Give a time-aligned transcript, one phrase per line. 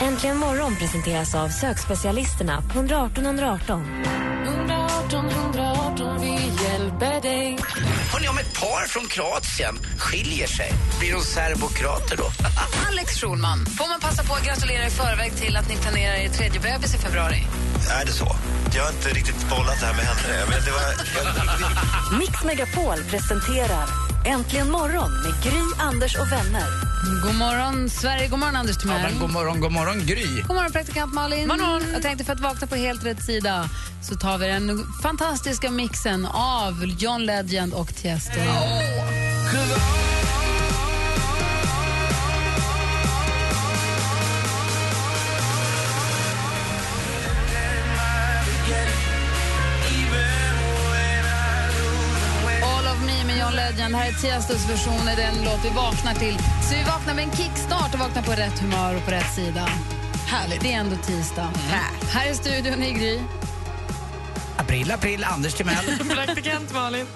[0.00, 3.82] Äntligen morgon presenteras av sökspecialisterna på 118 118.
[8.12, 12.24] Hörrni, om ett par från Kroatien skiljer sig, blir de serbokrater då?
[12.88, 16.28] Alex Schulman, får man passa på att gratulera i förväg till att ni planerar er
[16.28, 17.46] tredje bebis i februari?
[18.00, 18.36] Är det så?
[18.74, 20.44] Jag har inte riktigt bollat det här med henne.
[20.50, 22.18] Men det var...
[22.18, 26.66] Mix Megapol presenterar Äntligen morgon med Gry, Anders och vänner.
[27.22, 28.28] God morgon, Sverige.
[28.28, 29.02] God morgon, Anders Ja, Timell.
[29.02, 30.42] men god morgon, god morgon, Gry.
[30.42, 31.50] God morgon, praktikant Malin.
[31.92, 33.68] Jag tänkte för att vakna på helt rätt sida
[34.02, 38.40] så tar vi den fantastiska mixen av John Legend och Tiesto.
[38.40, 40.11] All
[53.76, 53.94] Legend.
[53.94, 56.38] Här är Tiestos version av den låt vi vaknar till.
[56.62, 59.68] Så vi vaknar med en kickstart och vaknar på rätt humör och på rätt sida.
[60.26, 60.60] Härligt.
[60.60, 61.50] Det är ändå tisdag.
[62.12, 63.20] Här är studion i Gry.
[64.56, 65.84] April, april, Anders Timell.
[66.14, 67.06] Praktikant Malin.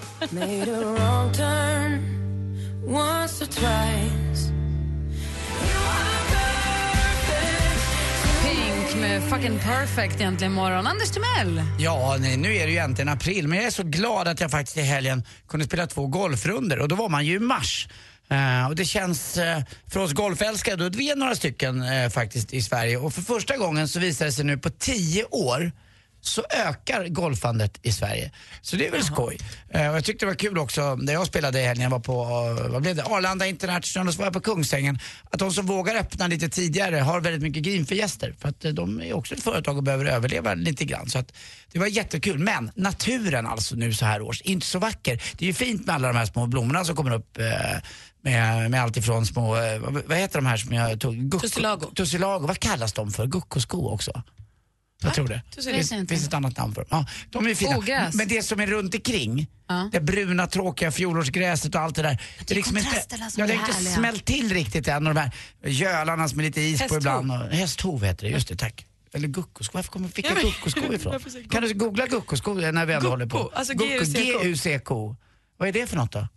[8.99, 10.87] Med fucking perfect egentligen imorgon.
[10.87, 11.63] Anders Timell.
[11.79, 14.51] Ja, nej, nu är det ju äntligen april, men jag är så glad att jag
[14.51, 17.87] faktiskt i helgen kunde spela två golfrunder och då var man ju i mars.
[18.31, 19.43] Uh, och det känns, uh,
[19.87, 23.57] för oss golfälskare, då vi är några stycken uh, faktiskt i Sverige och för första
[23.57, 25.71] gången så visar det sig nu på tio år
[26.27, 28.31] så ökar golfandet i Sverige.
[28.61, 29.37] Så det är väl skoj.
[29.69, 31.99] Eh, och jag tyckte det var kul också, när jag spelade i helgen, jag var
[31.99, 32.21] på
[32.61, 33.03] eh, vad blev det?
[33.03, 34.99] Arlanda International och så var jag på Kungsängen,
[35.31, 38.35] att de som vågar öppna lite tidigare har väldigt mycket grin för gäster.
[38.39, 41.09] För att eh, de är också ett företag och behöver överleva lite grann.
[41.09, 41.33] Så att
[41.71, 42.39] det var jättekul.
[42.39, 45.21] Men naturen alltså nu så här års, inte så vacker.
[45.37, 47.45] Det är ju fint med alla de här små blommorna som kommer upp eh,
[48.21, 51.41] med, med allt ifrån små, eh, vad, heter de här som jag tog?
[51.41, 51.91] Tussilago.
[51.95, 53.25] Tussilago, vad kallas de för?
[53.25, 54.23] Guckosko också?
[55.03, 55.41] Jag tror det.
[55.55, 56.13] Det finns, inte.
[56.15, 56.87] finns ett annat namn för dem.
[56.91, 57.77] Ja, de är fina.
[57.77, 58.15] Ogräs.
[58.15, 59.89] Men det som är runt omkring, Ja.
[59.91, 62.21] det bruna tråkiga fjolårsgräset och allt det där.
[62.45, 62.89] Det är liksom inte,
[63.37, 65.07] ja, det har inte smält till riktigt än.
[65.07, 65.31] Och de här
[65.65, 66.97] gölarna som är lite is på Hästhov.
[66.97, 67.31] ibland.
[67.31, 68.85] Och, hästhov heter det, just det, tack.
[69.13, 71.19] Eller guckosko, varför kommer, fick jag guckosko ifrån?
[71.49, 73.51] Kan du googla guckosko när vi ändå håller på?
[73.55, 73.73] Alltså.
[73.73, 75.15] G-U-C-K.
[75.57, 76.27] Vad är det för något då?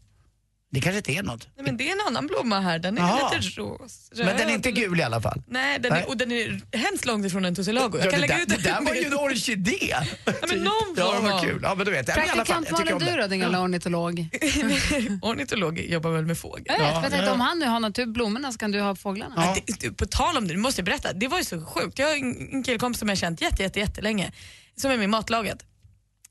[0.73, 1.49] Det kanske inte är något.
[1.57, 3.35] Nej, men det är en annan blomma här, den är Jaha.
[3.35, 4.51] lite ros, Men den är röd.
[4.51, 5.43] inte gul i alla fall.
[5.49, 6.03] Nej, den Nej.
[6.03, 7.99] Är, och den är hemskt långt ifrån en tussilago.
[7.99, 9.79] Jag Ja, kan det, lägga där, ut det där var ju en orkidé!
[9.91, 11.61] Ja, men någon Ja, form kul.
[11.63, 13.23] Ja, men du vet, ja, men i alla fall, Praktikant jag tycker Malin, om du
[13.23, 14.29] då, din gamla ornitolog?
[15.23, 16.65] Ornitolog jobbar väl med fågel?
[16.69, 19.35] Jag vet, jag tänkte, om han nu har natur blommorna så kan du ha fåglarna.
[19.37, 19.57] Ja.
[19.67, 21.13] Det, du, på tal om det, nu måste jag berätta.
[21.13, 21.99] Det var ju så sjukt.
[21.99, 24.33] Jag har en en killkompis som jag har känt jätte, jätte, jättelänge
[24.77, 25.59] som är med i matlaget.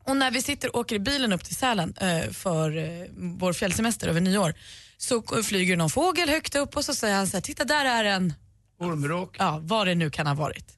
[0.09, 3.53] Och när vi sitter och åker i bilen upp till Sälen eh, för eh, vår
[3.53, 4.53] fjällsemester över nyår
[4.97, 8.03] så flyger någon fågel högt upp och så säger han så här, titta där är
[8.03, 8.33] en,
[8.79, 9.35] Ormråk.
[9.39, 10.77] ja vad det nu kan ha varit.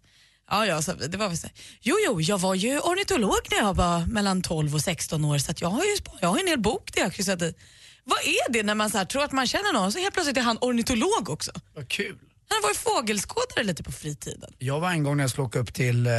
[0.50, 1.56] Ja, ja, så det var väl så här.
[1.82, 5.54] Jo, jo, jag var ju ornitolog när jag var mellan 12 och 16 år så
[5.58, 7.54] jag har ju jag har en hel bok där jag kryssat i.
[8.04, 10.38] Vad är det när man så här, tror att man känner någon så helt plötsligt
[10.38, 11.52] är han ornitolog också?
[11.76, 12.18] Vad kul.
[12.52, 14.54] Han har varit fågelskådare lite på fritiden.
[14.58, 16.14] Jag var en gång när jag skulle åka upp till, eh,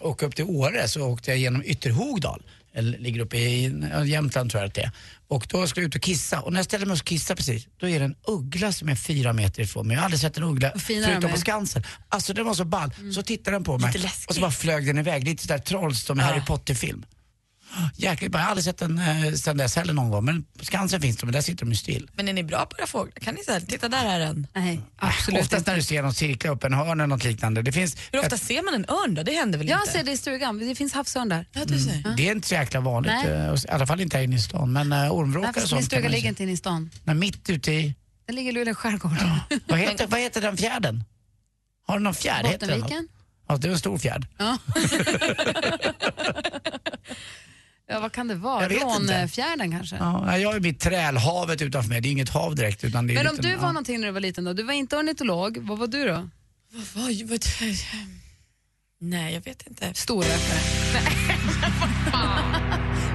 [0.00, 2.42] åka upp till Åre så åkte jag genom Ytterhogdal.
[2.74, 4.90] Eller ligger uppe i ja, Jämtland tror jag att det är.
[5.28, 7.66] Och då skulle jag ut och kissa och när jag ställer mig och kissa precis,
[7.76, 9.94] då är det en uggla som är fyra meter ifrån mig.
[9.94, 11.82] Jag har aldrig sett en uggla förutom på Skansen.
[12.08, 12.90] Alltså den var så ball.
[13.14, 15.24] Så tittade den på mig och så bara flög den iväg.
[15.24, 17.04] Lite sådär trolls som i Harry Potter-film.
[17.96, 18.40] Jäkligt bra.
[18.40, 20.24] Jag har aldrig sett den eh, sen dess heller någon gång.
[20.24, 22.10] Men Skansen finns de, men där sitter de ju still.
[22.14, 23.12] Men är ni bra på era fåglar?
[23.20, 24.46] Kan ni säga, titta där är en.
[24.54, 25.70] Nej, absolut Oftast inte.
[25.70, 27.62] när du ser någon cirkla upp en hörn eller något liknande.
[27.62, 29.22] Det finns Hur ofta ser man en örn då?
[29.22, 29.92] Det händer väl Jag inte?
[29.92, 31.46] ser det i stugan, det finns havsörn där.
[31.52, 32.16] Ja, du ser.
[32.16, 33.26] Det är inte så jäkla vanligt, Nej.
[33.32, 34.72] eh, i alla fall inte här inne i stan.
[34.72, 36.90] Men uh, ormvråkar Nej, och sånt min stuga ligger inte inne i stan.
[37.04, 37.94] Nej, mitt ute i...
[38.26, 39.12] Den ligger i Luleå skärgård.
[39.66, 41.04] Vad heter, vad heter den fjärden?
[41.86, 42.44] Har du någon fjärd?
[42.44, 42.52] Den?
[42.52, 43.08] Bottenviken?
[43.48, 44.26] Ja, det är en stor fjärd.
[44.38, 44.58] Ja.
[47.88, 48.62] ja, vad kan det vara?
[48.62, 49.20] Jag vet inte.
[49.22, 49.96] Rånfjärden kanske?
[49.96, 52.00] Ja, nej, jag är mitt trälhavet utanför mig.
[52.00, 52.84] Det är inget hav direkt.
[52.84, 53.72] Utan det är Men en om liten- du var ja.
[53.72, 54.52] någonting när du var liten då?
[54.52, 56.28] Du var inte ornitolog, vad var du då?
[56.72, 57.40] Vad, vad, vad,
[59.00, 59.94] nej, jag vet inte.
[59.94, 60.58] Storrökare.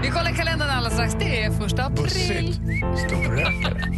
[0.04, 1.14] Vi kollar kalendern alldeles strax.
[1.20, 2.54] Det är första april.
[3.08, 3.94] Storrökare.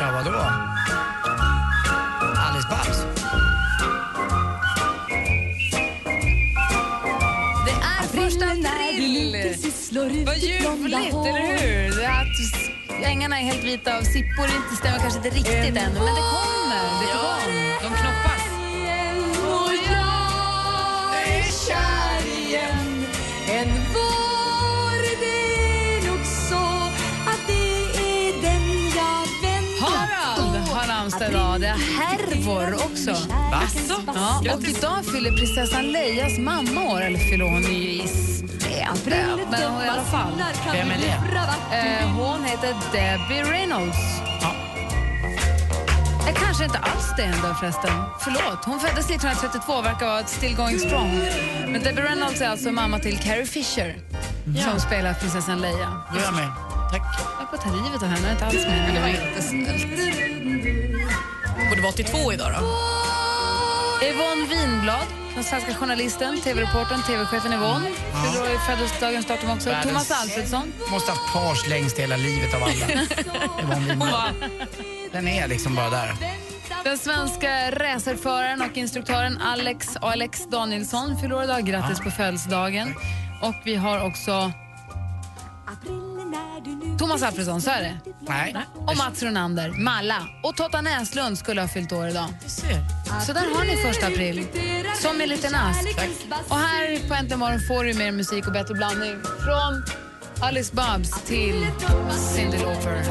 [0.00, 0.38] Ja, vadå?
[2.38, 2.98] Alice Babs?
[7.66, 9.54] Det är första april!
[10.26, 11.96] Vad ljuvligt, eller hur?
[11.96, 15.74] Det är att ängarna är helt vita av sippor inte stämmer kanske inte riktigt ännu,
[15.76, 16.82] men det kommer.
[17.00, 17.78] Det är på gång.
[17.82, 18.48] De knoppas.
[23.58, 23.87] Harald
[32.48, 33.10] Hervor också.
[34.06, 34.40] Va?
[34.42, 38.02] Ja, och idag fyller prinsessan Leias mamma år, eller fyller hon i
[38.90, 40.32] april, men hon i alla fall.
[40.72, 41.76] Vem är det?
[41.76, 43.98] Eh, hon heter Debbie Reynolds.
[44.40, 44.54] Ja.
[46.26, 47.90] Jag kanske inte alls det ändå förresten.
[48.20, 48.64] Förlåt.
[48.64, 51.20] Hon föddes 1932 och verkar vara still going strong.
[51.68, 53.96] Men Debbie Reynolds är alltså mamma till Carrie Fisher
[54.70, 56.02] som spelar prinsessan Leia.
[56.12, 56.50] Då är jag med.
[56.92, 57.02] Tack.
[57.40, 58.82] Jag får ta livet av henne, jag är inte alls med.
[58.86, 60.77] Men det var inte snällt.
[61.68, 62.58] Borde vara 82 idag då.
[64.06, 67.90] Yvonne Winblad, den svenska journalisten, tv-reportern, tv-chefen Yvonne.
[67.90, 69.70] Fyller år i födelsedagens datum också.
[69.70, 70.72] Världens- Thomas Alfredsson.
[70.90, 72.72] Måste haft pars längst hela livet av alla.
[73.62, 74.34] Yvonne Winblad.
[75.12, 76.14] Den är liksom bara där.
[76.84, 81.66] Den svenska racerföraren och instruktören Alex Alex Danielsson fyller idag.
[81.66, 82.94] Grattis på födelsedagen.
[83.42, 84.52] Och vi har också
[87.08, 87.98] Thomas Alfredsson, så är det.
[88.28, 88.56] Nej.
[88.74, 90.28] Och Mats Ronander, Malla.
[90.42, 92.28] Och Totta Näslund skulle ha fyllt år idag.
[93.26, 94.46] Så där har ni första april.
[95.02, 95.88] Som en liten ask.
[96.48, 99.16] Och här på Äntligen morgon får du mer musik och bättre blandning.
[99.22, 99.84] Från
[100.40, 101.66] Alice Babs till
[102.34, 103.04] Cyndi Lauper.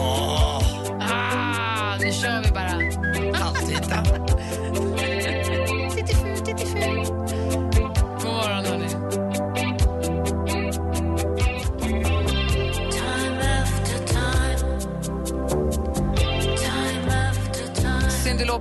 [1.01, 3.45] Ah, nu kör vi bara.
[3.45, 4.26] Alltid.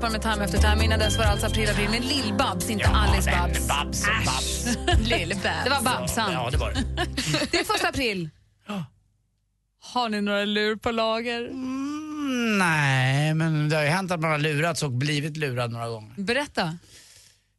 [0.06, 0.84] Lauper med Time After Time.
[0.84, 3.68] Innan dess var det alltså april, april med Lill-Babs, inte Alice Babs.
[3.68, 4.04] Babs.
[4.26, 4.64] Babs.
[5.64, 6.32] Det var Babsan.
[6.32, 6.84] Ja, det var det.
[7.50, 8.30] Det är första april.
[9.80, 11.48] Har ni några lur på lager?
[11.48, 15.88] Mm, nej, men det har ju hänt att man har lurats och blivit lurad några
[15.88, 16.14] gånger.
[16.16, 16.78] Berätta.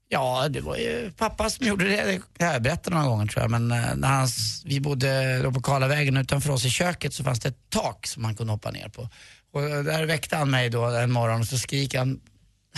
[0.09, 2.21] Ja, det var ju pappa som gjorde det.
[2.37, 3.51] Det har jag berättat några gånger tror jag.
[3.51, 4.27] Men eh, när han,
[4.65, 8.23] vi bodde då på Karlavägen utanför oss i köket så fanns det ett tak som
[8.23, 9.09] man kunde hoppa ner på.
[9.51, 12.19] Och där väckte han mig då en morgon och så skriker han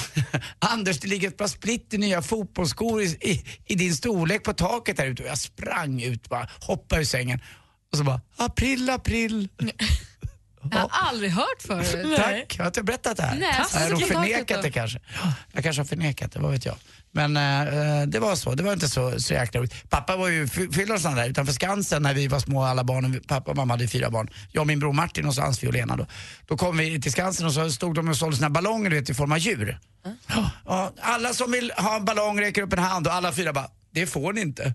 [0.60, 5.00] Anders, det ligger ett par splitter nya fotbollsskor i, i, i din storlek på taket
[5.00, 5.24] här ute.
[5.24, 7.40] Och jag sprang ut bara, hoppade ur sängen
[7.92, 9.50] och så bara, april, april.
[10.72, 12.16] Jag har aldrig hört förut.
[12.18, 13.36] Tack, jag har inte berättat det här.
[13.40, 15.00] Nej, jag har nog förnekat det kanske.
[15.24, 16.76] Ja, Jag kanske har förnekat det, vad vet jag.
[17.12, 19.90] Men eh, det var så, det var inte så, så jäkla roligt.
[19.90, 22.84] Pappa var ju fy- fyllde och sånt där utanför Skansen när vi var små alla
[22.84, 23.22] barnen.
[23.28, 24.30] Pappa och mamma hade fyra barn.
[24.52, 26.06] Jag och min bror Martin och så hans Lena då.
[26.46, 29.10] Då kom vi till Skansen och så stod de och sålde sina ballonger du vet,
[29.10, 29.80] i form av djur.
[30.28, 33.54] Ja, ja, alla som vill ha en ballong räcker upp en hand och alla fyra
[33.54, 34.74] bara, det får ni inte.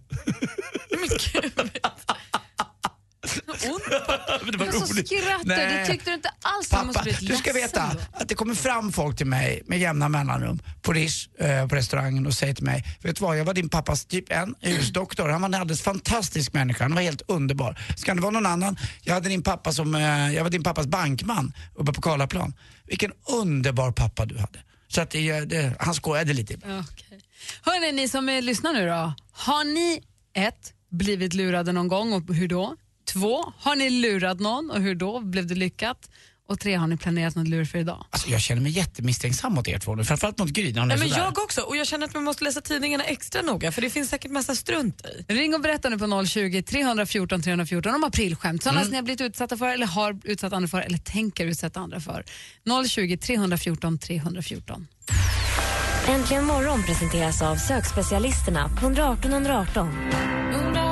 [1.00, 1.08] Men
[4.52, 5.08] det var så roligt.
[5.08, 5.22] du.
[5.44, 5.86] Nej.
[5.86, 8.00] tyckte du inte alls det Pappa, du ska veta då.
[8.12, 12.26] att det kommer fram folk till mig med jämna mellanrum på Rish, eh, på restaurangen
[12.26, 15.28] och säger till mig, vet du vad, jag var din pappas typ en husdoktor.
[15.28, 17.78] Han var en alldeles fantastisk människa, han var helt underbar.
[17.96, 18.76] Ska det vara någon annan?
[19.02, 22.54] Jag, hade din pappa som, eh, jag var din pappas bankman uppe på Karlaplan.
[22.86, 24.58] Vilken underbar pappa du hade.
[24.88, 26.54] Så att det, det, han skojade lite.
[26.54, 27.20] Okej.
[27.62, 29.14] Hörrni, ni som eh, lyssnar nu då.
[29.32, 30.02] Har ni
[30.34, 32.76] ett, blivit lurade någon gång och hur då?
[33.04, 35.20] Två, har ni lurat någon och hur då?
[35.20, 36.08] Blev det lyckat?
[36.48, 38.06] Och tre, har ni planerat något lur för idag?
[38.10, 41.38] Alltså, jag känner mig jättemisstänksam mot er två nu, framförallt mot Gry Nej, men jag
[41.38, 41.60] också.
[41.60, 44.54] Och jag känner att man måste läsa tidningarna extra noga för det finns säkert massa
[44.54, 45.32] strunt i.
[45.32, 48.62] Ring och berätta nu på 020 314 314 om aprilskämt.
[48.62, 51.80] Sådana som ni har blivit utsatta för eller har utsatt andra för eller tänker utsätta
[51.80, 52.24] andra för.
[52.88, 54.86] 020 314 314.
[56.08, 59.88] Äntligen morgon presenteras av sökspecialisterna på 118 118.
[60.52, 60.83] 118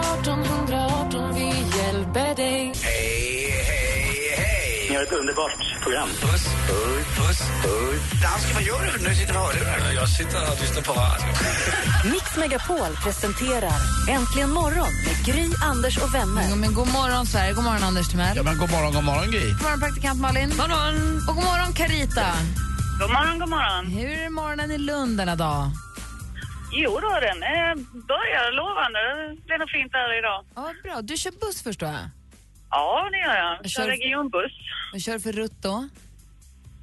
[5.02, 6.08] ett underbart program.
[6.08, 8.00] Puss, puss, puss, puss.
[8.22, 9.08] Dansken, vad gör du?
[9.08, 9.92] Nu sitter du och hörlurar.
[10.00, 11.26] Jag sitter och lyssnar på radio.
[12.12, 13.78] Mix Megapol presenterar
[14.16, 16.44] Äntligen morgon med Gry, Anders och vänner.
[16.50, 18.36] Ja, men god morgon Sverige, god morgon Anders Timell.
[18.36, 19.48] Ja, men god morgon, god morgon Gry.
[19.56, 20.48] God morgon praktikant Malin.
[20.62, 20.96] Morgon.
[21.28, 22.26] Och god morgon Carita.
[23.00, 23.82] God morgon, god morgon.
[23.96, 25.62] Hur är morgonen i Lund denna dag?
[26.82, 27.72] Jo då, den eh,
[28.12, 29.00] börjar lovande.
[29.36, 30.38] Det blir nog fint där idag.
[30.54, 30.96] Ja, bra.
[31.02, 32.06] Du kör buss förstår jag.
[32.72, 33.70] Ja, det gör jag.
[33.70, 34.52] Kör kör- regionbuss.
[34.92, 35.88] Vad kör för rutt då?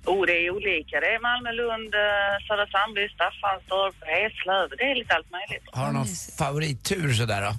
[0.05, 0.99] Oh, det är olika.
[0.99, 4.69] Det är Malmö, Lund, eh, Södra Sandby, Staffanstorp, Eslöv.
[4.77, 5.63] Det är lite allt möjligt.
[5.71, 6.05] Har du någon
[6.37, 7.53] favorittur sådär då?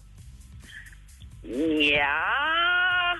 [1.99, 3.17] Ja.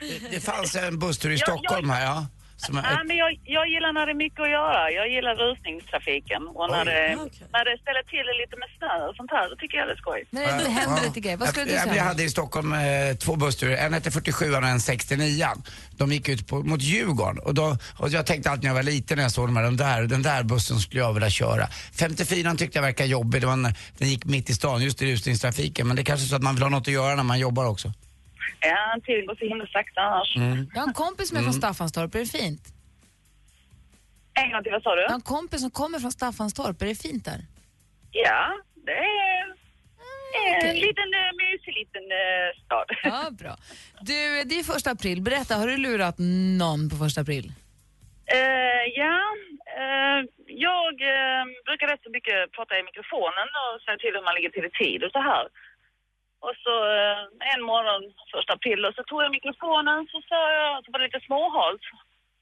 [0.00, 2.26] Det, det fanns en busstur i Stockholm jag- här, ja.
[2.64, 4.90] Som, Ja, men jag, jag gillar när det är mycket att göra.
[4.98, 6.42] Jag gillar rusningstrafiken.
[6.58, 6.84] Och när Oj.
[6.92, 9.76] det, Ja, när det ställer till det lite med snö och sånt här, då tycker
[9.78, 10.20] jag det är skoj.
[10.30, 11.36] När det händer lite grejer.
[11.36, 12.02] Vad skulle du jag, jag säga?
[12.02, 12.80] hade i Stockholm eh,
[13.24, 15.46] två bussturer, en hette 47 och en 69
[15.98, 18.82] De gick ut på, mot Djurgården och, då, och jag tänkte alltid när jag var
[18.82, 21.66] liten när jag såg de här, den där, den där bussen skulle jag vilja köra.
[21.92, 25.12] 54 tyckte jag verkade jobbig, det var en, den gick mitt i stan, just i
[25.12, 25.86] rusningstrafiken.
[25.86, 27.38] Men det är kanske är så att man vill ha något att göra när man
[27.38, 27.92] jobbar också.
[28.60, 30.32] Ja, tiden går så himla sakta annars.
[30.74, 31.60] Jag har en kompis som är från Mm.
[31.62, 32.62] Staffanstorp, är det fint?
[34.34, 35.02] En gång till, vad sa du?
[35.02, 37.40] Jag har en kompis som kommer från Staffanstorp, är det fint där?
[38.10, 38.42] Ja,
[38.86, 40.80] det är en okej.
[40.86, 42.86] liten uh, mysig liten eh, stad.
[43.02, 43.54] Ja, bra.
[44.00, 44.14] Du,
[44.48, 45.22] det är första april.
[45.22, 46.14] Berätta, har du lurat
[46.62, 47.52] någon på första april?
[48.38, 49.18] Eh, ja,
[49.82, 50.20] eh,
[50.68, 54.50] jag eh, brukar rätt så mycket prata i mikrofonen och säga till hur man ligger
[54.50, 55.44] till i tid och så här.
[56.44, 57.20] Och så eh,
[57.52, 58.02] en morgon,
[58.34, 61.84] första april, och så tog jag mikrofonen så sa jag, så var det lite småhalt.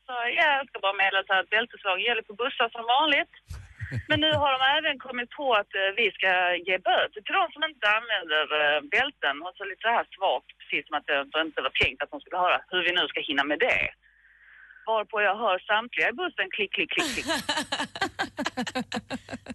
[0.07, 3.35] Så ja, jag ska bara meddela att bälteslag gäller på bussar som vanligt.
[4.09, 6.31] Men nu har de även kommit på att eh, vi ska
[6.69, 9.37] ge böter till de som inte använder eh, bälten.
[9.45, 12.21] Och så lite så här svagt, precis som att det inte var tänkt att de
[12.21, 13.83] skulle höra hur vi nu ska hinna med det.
[14.87, 17.27] Varpå jag hör samtliga i bussen klick, klick, klick, klick.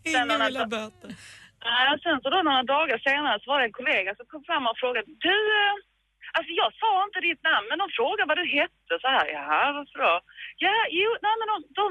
[0.09, 1.11] Ingen vill ha böter.
[1.69, 4.63] Ja, sen så då några dagar senare så var det en kollega som kom fram
[4.69, 5.75] och frågade Du, eh,
[6.35, 9.25] alltså jag sa inte ditt namn men de frågade vad du hette så här.
[9.37, 10.15] Jaha, varför då?
[10.65, 11.85] Ja, jo, nej men de, de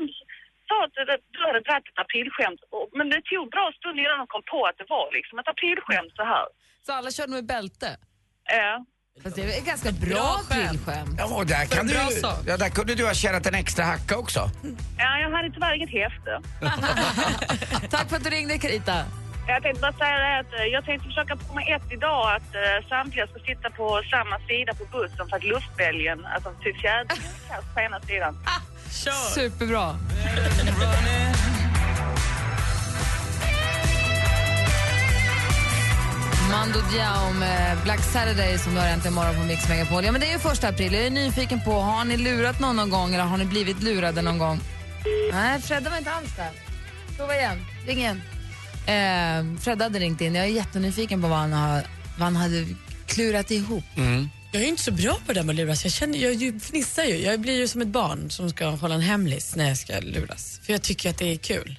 [0.69, 2.61] sa att du hade dragit ett aprilskämt
[2.99, 6.13] men det tog bra stund innan de kom på att det var liksom ett aprilskämt
[6.21, 6.47] så här.
[6.87, 7.89] Så alla körde med bälte?
[8.61, 8.73] Ja.
[9.23, 11.15] Fast det är ett ganska bra aprilskämt.
[11.19, 12.07] Ja, och där, kan du, bra
[12.47, 14.41] ja, där kunde du ha tjänat en extra hacka också.
[14.99, 16.33] Ja, jag hade tyvärr inget häfte.
[17.97, 18.97] Tack för att du ringde, Carita.
[19.55, 22.51] Jag tänkte bara säga det att eh, jag tänkte försöka på mig ett idag att
[22.55, 27.07] uh, samtliga ska sitta på samma sida på bussen för att luftbälgen, alltså till fjädringen
[27.09, 28.33] kastas på ena sidan.
[29.35, 29.87] Superbra.
[36.51, 40.05] Mando Diao med Black Saturday som du har äntligen morgon på Mix Megapol.
[40.05, 40.95] Ja, men det är ju första april.
[40.95, 44.23] Jag är nyfiken på, har ni lurat någon någon gång eller har ni blivit lurade
[44.23, 44.61] någon gång?
[45.33, 46.51] Nej, Fredda var inte alls där.
[47.17, 47.67] Prova igen.
[47.87, 48.23] Ring igen.
[48.87, 50.35] Eh, Fredda hade ringt in.
[50.35, 51.87] Jag är jättenyfiken på vad han, har,
[52.19, 52.67] vad han hade
[53.07, 53.85] klurat ihop.
[54.53, 55.85] Jag är inte så bra på det där med att luras.
[55.85, 57.17] Jag, känner, jag ju fnissar ju.
[57.17, 60.61] Jag blir ju som ett barn som ska hålla en hemlis när jag ska luras.
[60.63, 61.79] För jag tycker att det är kul.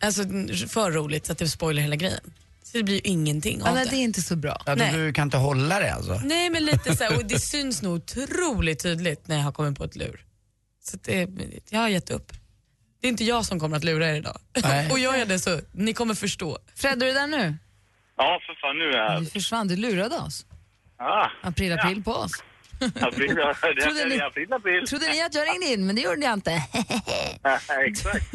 [0.00, 0.22] Alltså
[0.68, 2.32] för roligt så att det spoilar hela grejen.
[2.62, 3.84] Så det blir ju ingenting av det.
[3.84, 4.62] det är inte så bra.
[4.66, 4.92] Ja, du, Nej.
[4.92, 6.20] du kan inte hålla det alltså.
[6.24, 9.78] Nej men lite så här, och det syns nog otroligt tydligt när jag har kommit
[9.78, 10.24] på ett lur.
[10.84, 11.28] Så det,
[11.70, 12.32] jag har gett upp.
[13.00, 14.36] Det är inte jag som kommer att lura er idag.
[14.64, 14.88] Nej.
[14.92, 16.58] och gör jag det så, ni kommer förstå.
[16.76, 17.54] Fred, är du där nu?
[18.16, 19.30] Ja, för fan, nu är jag Du här.
[19.32, 20.46] försvann, du lurade oss.
[20.98, 22.32] Ah, April, april på oss.
[23.00, 24.86] april, ja, det Trodde ni- är april, april.
[24.86, 26.52] Trodde ni att jag ringde in, men det gjorde jag inte.
[27.88, 28.28] Exakt.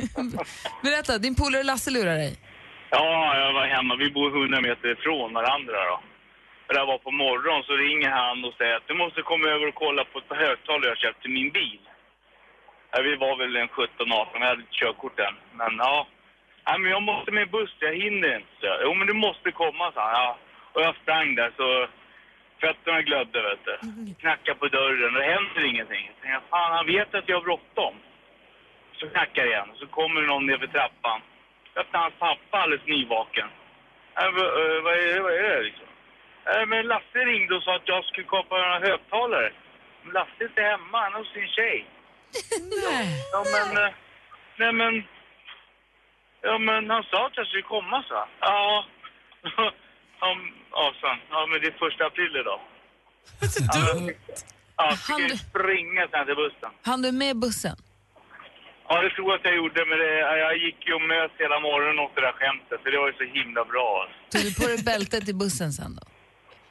[0.83, 2.33] Berätta, din polare Lasse lurar dig.
[2.91, 3.93] Ja, jag var hemma.
[4.03, 5.97] Vi bor 100 meter ifrån varandra då.
[6.67, 9.65] Och Det var på morgonen så ringer han och säger att du måste komma över
[9.71, 11.81] och kolla på ett par högtalare jag köpt till min bil.
[12.97, 15.35] Ja, vi var väl en 17-18, jag hade inte körkort än.
[15.53, 16.07] Men ja.
[16.67, 18.47] Nej, men jag måste med buss, jag hinner inte.
[18.61, 18.77] Så.
[18.83, 20.13] Jo, men du måste komma, sa han.
[20.13, 20.37] Ja.
[20.73, 21.87] Och jag sprang där så
[22.61, 23.75] fötterna glödde, vet du.
[24.21, 26.03] Knackade på dörren och det händer ingenting.
[26.07, 27.95] Jag tänkte, fan, han vet att jag har bråttom.
[28.97, 31.21] Så knackar det igen, så kommer det någon ner för trappan.
[31.75, 33.47] Öppnar hans pappa alldeles nyvaken.
[34.21, 34.31] Äh,
[34.83, 35.87] vad, är, vad är det liksom?
[36.45, 39.51] Äh, men Lasse ringde och sa att jag skulle kapa några högtalare.
[40.03, 41.85] Men Lasse är inte hemma, han är hos sin tjej.
[43.31, 43.93] Ja men, eh,
[44.59, 44.93] nej men,
[46.41, 48.13] ja men han sa att jag skulle komma så.
[48.39, 48.85] Ja,
[50.21, 50.35] ja,
[50.71, 51.17] ja, sen.
[51.29, 52.59] ja men det är första april idag.
[53.53, 54.13] Så dumt!
[54.77, 56.71] Ja, Han fick du- springa sen till bussen.
[56.83, 57.75] Han du med bussen?
[58.87, 61.59] Ja, det tror jag att jag gjorde, men det, jag gick ju och möt hela
[61.59, 64.07] morgonen åt det där skämtet, för det var ju så himla bra.
[64.31, 66.03] Tog du på dig bältet i bussen sen då?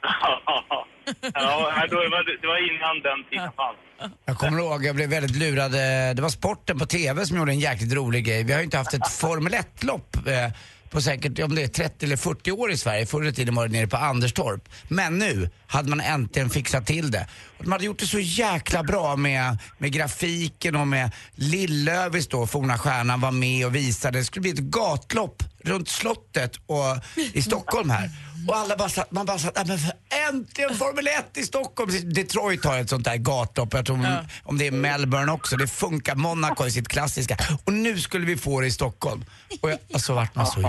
[1.33, 3.77] ja, då var det, det var innan den tiden fanns.
[4.25, 5.73] Jag kommer ihåg, jag blev väldigt lurad.
[5.73, 8.43] Eh, det var sporten på TV som gjorde en jäkligt rolig grej.
[8.43, 10.51] Vi har ju inte haft ett Formel 1-lopp eh,
[10.89, 13.05] på säkert, om det är 30 eller 40 år i Sverige.
[13.05, 14.69] Förr i tiden var det nere på Anderstorp.
[14.87, 17.27] Men nu hade man äntligen fixat till det.
[17.57, 22.47] Och de hade gjort det så jäkla bra med, med grafiken och med Lillövis då,
[22.47, 24.19] forna stjärnan, var med och visade.
[24.19, 26.97] Det skulle bli ett gatlopp runt slottet och,
[27.33, 28.09] i Stockholm här.
[28.47, 29.93] Och alla bara satt, man bara satt, "Ja, men för-
[30.29, 31.91] äntligen Formel 1 i Stockholm!
[32.13, 35.57] Detroit har ett sånt där gatlopp, jag tror om, om det är Melbourne också.
[35.57, 37.37] Det funkar, Monaco är sitt klassiska.
[37.65, 39.25] Och nu skulle vi få det i Stockholm.
[39.61, 40.61] Och jag, alltså vart man så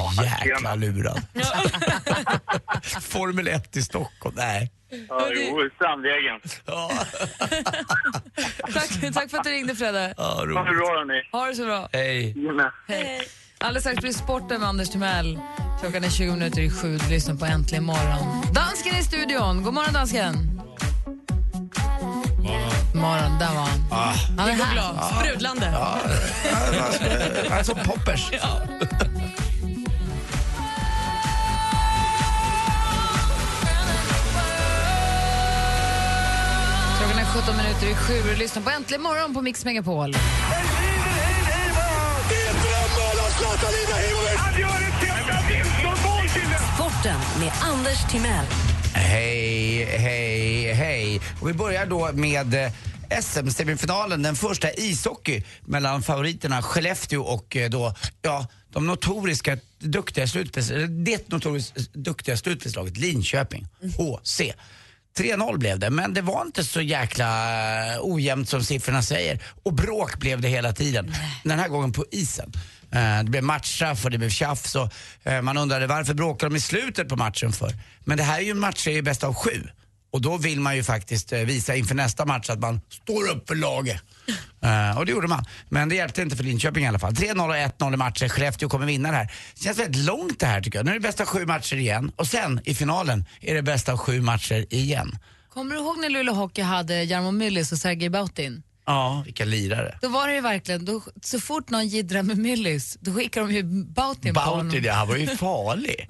[0.43, 1.23] jäkla lurad.
[3.01, 4.71] Formel 1 i Stockholm, nej.
[5.09, 6.41] Ja, jo, Strandvägen.
[8.75, 10.15] Tack, tack för att du ringde Fredde.
[10.17, 11.23] Ja, Ha det bra hörni.
[11.33, 11.89] Ha det så bra.
[11.93, 12.35] Hej.
[12.89, 13.29] Hej.
[13.59, 15.39] Alldeles strax blir sporten med Anders Timell.
[15.81, 16.99] Klockan är 20 minuter i sju.
[16.99, 18.43] Du lyssnar på Äntligen morgon.
[18.53, 19.63] Dansken i studion.
[19.63, 20.61] God morgon, dansken.
[22.95, 23.81] Morgon, där var han.
[23.91, 24.15] Ah.
[24.39, 24.73] Han är här.
[24.73, 25.13] glad.
[25.15, 25.71] Sprudlande.
[25.73, 25.99] Ja,
[27.49, 28.31] han är som poppers.
[36.99, 38.31] Klockan är 17 minuter i sju.
[38.31, 40.15] Du lyssnar på Äntligen morgon på Mix Megapol.
[46.75, 48.47] Sporten med Anders Timell.
[48.95, 51.21] Hej, hej, hej.
[51.41, 52.73] Och vi börjar då med eh,
[53.23, 60.71] SM-semifinalen, den första ishockey mellan favoriterna Skellefteå och eh, då, ja, de notoriska duktiga slutspels,
[60.71, 63.67] eller det notoriskt duktiga slutspelslaget Linköping,
[63.99, 64.41] HC.
[65.19, 67.29] 3-0 blev det, men det var inte så jäkla
[67.95, 69.43] eh, ojämnt som siffrorna säger.
[69.63, 71.15] Och bråk blev det hela tiden.
[71.45, 72.53] Den här gången på isen.
[72.93, 74.93] Eh, Det blev matchstraff och det blev tjafs och
[75.25, 77.73] eh, man undrade varför bråkade de i slutet på matchen för?
[78.05, 79.69] Men det här är ju en matchserie bäst av sju.
[80.13, 83.49] Och då vill man ju faktiskt eh, visa inför nästa match att man står upp
[83.49, 84.03] för laget.
[84.63, 85.45] Eh, och det gjorde man.
[85.69, 87.13] Men det hjälpte inte för Linköping i alla fall.
[87.13, 88.29] 3-0 och 1-0 i matcher.
[88.29, 89.33] Skellefteå kommer vinna det här.
[89.55, 90.85] Det känns väldigt långt det här tycker jag.
[90.87, 92.13] Nu är det bästa av sju matcher igen.
[92.17, 95.19] Och sen i finalen är det bästa av sju matcher igen.
[95.55, 98.63] Kommer du ihåg när Luleå Hockey hade Jarmo Myllys och Sergej Bautin?
[98.87, 99.99] Ja, vilka lirare.
[100.03, 103.53] Då var det ju verkligen, då, så fort någon jiddrar med Myllys, då skickar de
[103.53, 104.69] ju Bautin på honom.
[104.69, 106.07] Bautin, ja, han var ju farlig.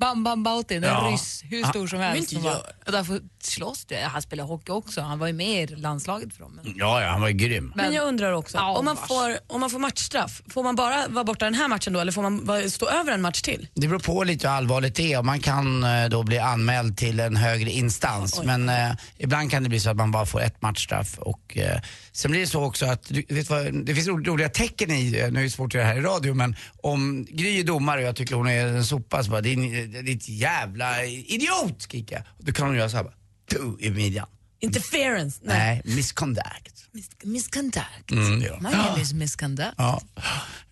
[0.00, 1.08] Bam Bam Bautin, en Ja.
[1.12, 2.32] ryss, hur stor som men helst.
[2.32, 2.66] inte som var-.
[2.86, 3.96] Och därför slåss du.
[3.96, 6.60] Han spelade hockey också, han var ju med i landslaget för dem.
[6.62, 7.72] Men, Ja, ja, han var ju grym.
[7.76, 9.08] Men jag undrar också, Ja, om, man vars.
[9.08, 12.12] får, om man får matchstraff, får man bara vara borta den här matchen då eller
[12.12, 13.68] får man vara- stå över en match till?
[13.74, 16.96] Det beror på lite hur allvarligt det är och man kan eh, då bli anmäld
[16.98, 18.42] till en högre instans.
[18.44, 21.18] Men eh, ibland kan det bli så att man bara får ett matchstraff.
[21.18, 21.80] Och, eh,
[22.12, 25.10] sen blir det så också att, du, vet vad, det finns ro- roliga tecken i,
[25.10, 28.00] nu är det svårt att göra det här i radio, men om Gry är domare
[28.00, 32.24] och jag tycker hon är en sopa så bara, din, ditt jävla idiot skriker jag.
[32.46, 33.14] Då kan hon göra så här bara,
[33.50, 34.26] tu i midjan.
[34.62, 35.40] Interference?
[35.44, 36.84] Nej, misconduct.
[37.22, 38.10] misconduct.
[38.10, 38.56] Mm, ja.
[38.60, 39.74] My name is misconduct.
[39.76, 40.02] Ja,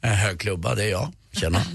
[0.01, 1.13] en hög klubba, det är jag.
[1.33, 1.63] Tjena.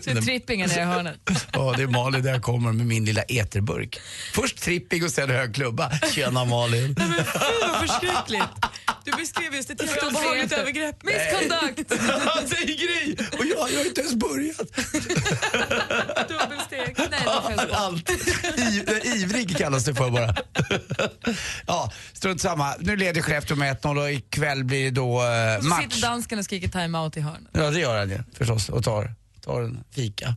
[0.00, 1.16] Så trippingen nere i hörnet.
[1.52, 4.00] Ja, det är Malin där jag kommer med min lilla eterburk.
[4.34, 5.90] Först tripping och sen hög klubba.
[6.14, 6.96] Tjena Malin.
[6.96, 7.02] Fy
[7.68, 8.42] vad förskräckligt.
[9.04, 10.96] Du beskrev just ett jätteobehagligt övergrepp.
[11.02, 11.90] Misconduct!
[12.50, 13.16] Säger Gry!
[13.38, 14.58] Och jag, jag har inte ens börjat.
[16.28, 16.94] Dubbelsteg.
[17.10, 18.10] Nej, det Allt.
[18.58, 18.84] I,
[19.22, 20.34] ivrig kallas det för bara.
[21.66, 22.74] Ja, strunt samma.
[22.80, 25.82] Nu leder Skellefteå med 1-0 och ikväll blir det då eh, Och så match.
[25.82, 27.48] sitter dansken och skriker time-out i hörnet.
[27.52, 30.36] Ja, det gör han ju förstås och tar, tar en fika.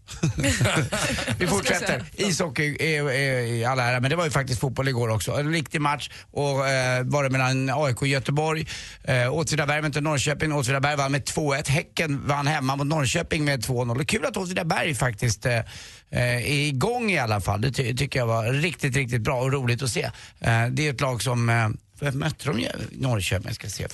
[1.37, 2.03] Vi fortsätter.
[2.13, 5.31] Ishockey i alla ära, men det var ju faktiskt fotboll igår också.
[5.31, 8.67] En riktig match och eh, var det mellan AIK och Göteborg.
[9.03, 10.53] Eh, Åtvidaberg mötte Norrköping.
[10.53, 11.69] Åtvidaberg vann med 2-1.
[11.69, 13.95] Häcken vann hemma mot Norrköping med 2-0.
[13.97, 15.63] Det är kul att Åtvidaberg faktiskt eh, eh,
[16.51, 17.61] är igång i alla fall.
[17.61, 20.03] Det ty- tycker jag var riktigt, riktigt bra och roligt att se.
[20.39, 21.69] Eh, det är ett lag som eh,
[22.13, 22.67] mötte de?
[22.91, 23.87] Norrköping, jag ska se.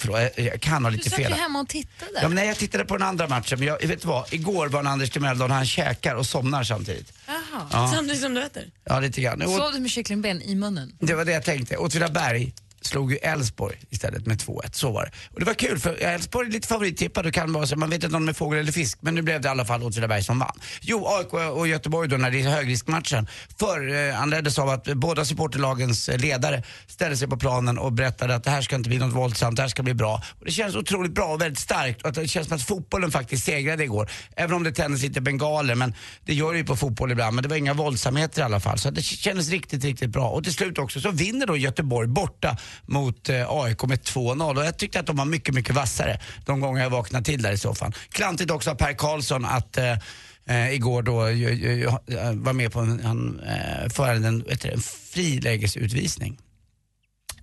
[0.44, 1.34] Jag- kan ha Du lite satt ju fel.
[1.34, 2.12] hemma och tittade.
[2.22, 4.34] Ja, men nej, jag tittade på den andra matchen, men jag, vet du vad?
[4.34, 7.14] Igår var en Anders Timell då han käkar och somnar samtidigt.
[7.28, 7.68] Jaha.
[7.72, 7.92] Ja.
[7.96, 8.64] Samtidigt som du äter?
[8.86, 9.42] Ja, lite grann.
[9.42, 10.96] Sov du med kycklingben i munnen?
[11.00, 11.78] det var det jag tänkte.
[11.78, 14.70] Åtvidaberg slog ju Elfsborg istället med 2-1.
[14.72, 15.12] Så var det.
[15.34, 18.04] Och det var kul för Elfsborg är lite favorittippad och kan vara så, man vet
[18.04, 20.24] inte om de är fågel eller fisk, men nu blev det i alla fall Åtvidaberg
[20.24, 20.60] som vann.
[20.82, 23.28] Jo, AIK och Göteborg då när det är högriskmatchen.
[23.60, 28.36] För eh, anleddes av att båda supporterlagens eh, ledare ställde sig på planen och berättade
[28.36, 30.24] att det här ska inte bli något våldsamt, det här ska bli bra.
[30.40, 33.12] Och det känns otroligt bra och väldigt starkt och att det känns som att fotbollen
[33.12, 34.10] faktiskt segrade igår.
[34.36, 35.94] Även om det tändes lite bengaler, men
[36.26, 37.36] det gör det ju på fotboll ibland.
[37.36, 38.80] Men det var inga våldsamheter i alla fall.
[38.80, 40.30] Så det kändes riktigt, riktigt bra.
[40.30, 44.58] Och till slut också så vinner då Göteborg borta mot eh, AIK med 2-0.
[44.58, 47.52] Och jag tyckte att de var mycket, mycket vassare de gånger jag vaknade till där
[47.52, 47.94] i soffan.
[48.10, 49.98] Klantigt också av Per Karlsson att eh,
[50.46, 51.86] eh igår då ju, ju, ju,
[52.18, 54.82] eh, var med på en, han, eh, för en, du, en
[55.14, 56.38] frilägesutvisning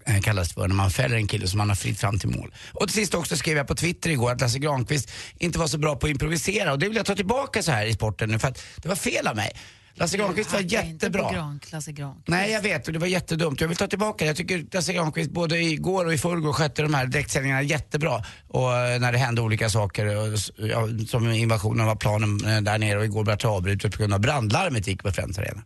[0.07, 2.29] eh, kallas det för, när man fäller en kille som man har fritt fram till
[2.29, 2.55] mål.
[2.73, 5.79] Och till sist också skrev jag på Twitter igår att Lasse Granqvist inte var så
[5.79, 8.39] bra på att improvisera och det vill jag ta tillbaka så här i sporten nu
[8.39, 9.53] för att det var fel av mig.
[9.99, 11.29] Lasse Granqvist var jättebra.
[11.29, 12.25] på Grank, Lasse Grank.
[12.27, 13.61] Nej jag vet och det var jättedumt.
[13.61, 14.27] Jag vill ta tillbaka det.
[14.29, 18.25] Jag tycker Lasse Granqvist både igår och i förrgår skötte de här direktsändningarna jättebra.
[18.49, 22.79] Och eh, när det hände olika saker, och, ja, som invasionen av planen eh, där
[22.79, 25.63] nere och igår blev det avbrutet på grund av brandlarmet gick på Friends Arena.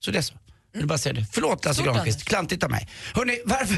[0.00, 0.34] Så det är så.
[0.72, 1.26] Jag vill bara säga det.
[1.32, 2.88] Förlåt Lasse Stort, Granqvist, klantigt av mig.
[3.14, 3.76] Hörrni, varför,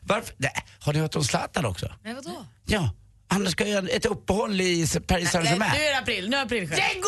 [0.02, 1.92] varför, nej, har ni hört om Zlatan också?
[2.04, 2.46] Nej, vadå?
[2.66, 2.90] Ja,
[3.28, 5.72] han ska göra ett uppehåll i Paris Saint-Germain.
[5.74, 6.78] Nu är det april, nu är april själv.
[6.78, 7.02] Lägg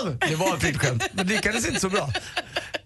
[0.00, 0.16] av!
[0.28, 2.12] Det var aprilskämt, men det lyckades inte så bra.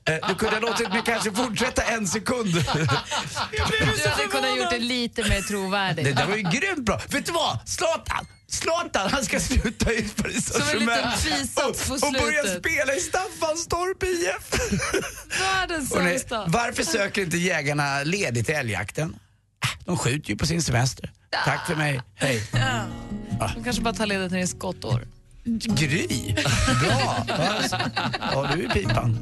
[0.09, 2.55] Eh, Du kunde ha låtit mig kanske fortsätta en sekund.
[2.74, 6.05] Du hade kunnat gjort det lite mer trovärdigt.
[6.07, 7.00] Det där var ju grymt bra.
[7.09, 7.59] Vet du vad?
[7.68, 8.27] Zlatan!
[8.48, 11.05] Zlatan, han ska sluta i Paris Saint-Germain
[11.57, 14.70] och, och börja spela i Staffanstorp IF.
[15.40, 16.44] Världens sämsta.
[16.48, 19.09] varför söker inte jägarna ledigt till älgjakten?
[19.64, 21.12] Äh, De skjuter ju på sin semester.
[21.44, 22.42] Tack för mig, hej.
[23.55, 25.07] De kanske bara tar ledigt när det är skottår.
[25.44, 26.35] Gry,
[26.80, 27.24] bra.
[28.33, 29.18] Ja, du är pipan.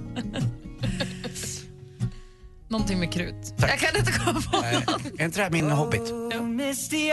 [2.68, 3.54] Någonting med krut.
[3.58, 3.70] Tack.
[3.70, 4.84] Jag kan inte komma på Nej,
[5.18, 6.02] är inte det här min hobbit?
[6.42, 7.10] Misty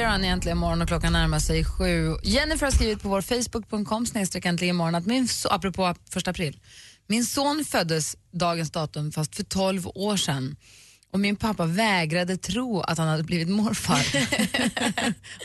[0.00, 2.16] Ed Sheeran egentligen imorgon och klockan närmar sig sju.
[2.22, 6.60] Jennifer har skrivit på vår facebook.com snedstreck imorgon att min, so- apropå första april,
[7.06, 10.56] min son föddes dagens datum fast för 12 år sedan.
[11.12, 14.06] Och min pappa vägrade tro att han hade blivit morfar.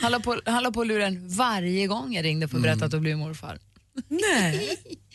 [0.02, 2.90] han, la på, han la på luren varje gång jag ringde för att berätta att
[2.90, 3.58] du blivit morfar.
[4.08, 4.78] Nej.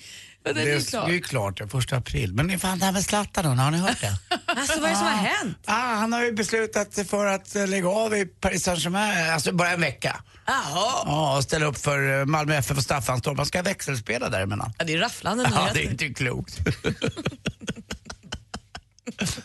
[0.44, 1.08] Men det är ju klart.
[1.08, 2.34] Det är klart, det är första april.
[2.34, 4.18] Men det är fan det här med Zlatan då, har ni hört det?
[4.46, 5.58] Alltså vad är det som har hänt?
[5.66, 9.52] Ah, han har ju beslutat sig för att eh, lägga av i Paris Saint-Germain, alltså
[9.52, 10.22] bara en vecka.
[10.46, 11.04] Jaha.
[11.06, 13.38] Ja, och ställa upp för eh, Malmö FF och Staffanstorp.
[13.38, 14.74] Han ska växelspela däremellan.
[14.78, 15.74] Ja, det är rafflande Ja, nyheter.
[15.74, 16.60] det är inte klokt.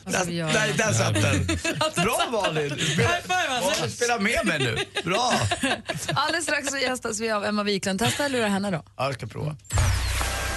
[0.05, 1.47] Där, där satt den.
[2.05, 2.71] Bra Malin!
[2.93, 3.11] Spela.
[3.81, 4.77] Ja, spela med mig nu.
[5.05, 5.33] Bra!
[6.15, 7.99] Alldeles strax så gästas vi av Emma Wiklund.
[7.99, 8.83] Testa lura henne då.
[8.97, 9.57] Ja, jag ska prova.